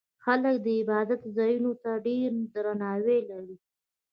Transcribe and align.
خلک 0.23 0.55
د 0.65 0.67
عبادت 0.79 1.21
ځایونو 1.37 1.71
ته 1.83 1.91
ډېر 2.05 2.29
درناوی 2.53 3.19
لري. 3.29 3.57